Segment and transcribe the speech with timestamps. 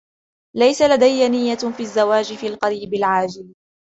[0.55, 3.53] ليس لدي نية في الزواج في القريب العاجل.